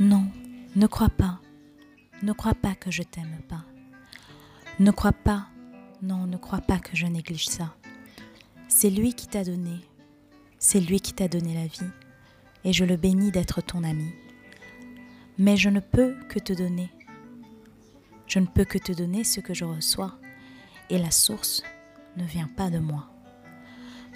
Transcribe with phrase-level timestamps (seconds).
[0.00, 1.40] Ne crois pas,
[2.22, 3.64] ne crois pas que je t'aime pas.
[4.78, 5.48] Ne crois pas,
[6.02, 7.74] non, ne crois pas que je néglige ça.
[8.68, 9.80] C'est lui qui t'a donné,
[10.60, 11.90] c'est lui qui t'a donné la vie,
[12.62, 14.12] et je le bénis d'être ton ami.
[15.36, 16.90] Mais je ne peux que te donner.
[18.28, 20.14] Je ne peux que te donner ce que je reçois,
[20.90, 21.64] et la source
[22.16, 23.10] ne vient pas de moi.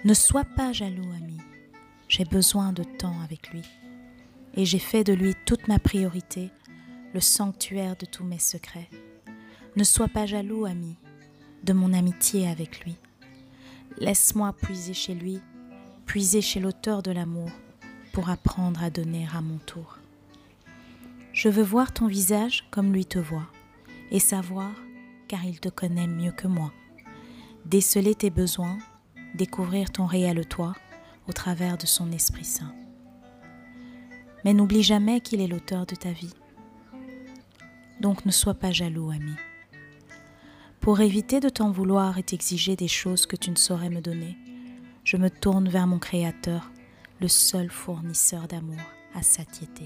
[0.04, 1.38] Ne sois pas jaloux, ami.
[2.06, 3.62] J'ai besoin de temps avec lui,
[4.54, 6.50] et j'ai fait de lui toute ma priorité,
[7.14, 8.88] le sanctuaire de tous mes secrets.
[9.76, 10.96] Ne sois pas jaloux, ami,
[11.64, 12.96] de mon amitié avec lui.
[13.98, 15.40] Laisse-moi puiser chez lui,
[16.06, 17.50] puiser chez l'auteur de l'amour,
[18.12, 19.98] pour apprendre à donner à mon tour.
[21.32, 23.46] Je veux voir ton visage comme lui te voit,
[24.10, 24.70] et savoir,
[25.28, 26.72] car il te connaît mieux que moi,
[27.64, 28.78] déceler tes besoins,
[29.34, 30.74] découvrir ton réel toi
[31.26, 32.74] au travers de son Esprit Saint.
[34.44, 36.34] Mais n'oublie jamais qu'il est l'auteur de ta vie.
[38.00, 39.34] Donc ne sois pas jaloux, ami.
[40.80, 44.36] Pour éviter de t'en vouloir et t'exiger des choses que tu ne saurais me donner,
[45.04, 46.72] je me tourne vers mon Créateur,
[47.20, 48.80] le seul fournisseur d'amour
[49.14, 49.84] à satiété.